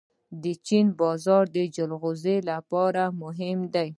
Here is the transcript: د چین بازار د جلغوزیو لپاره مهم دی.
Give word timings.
د 0.43 0.45
چین 0.67 0.85
بازار 1.01 1.43
د 1.55 1.57
جلغوزیو 1.75 2.45
لپاره 2.51 3.03
مهم 3.23 3.59
دی. 3.73 3.89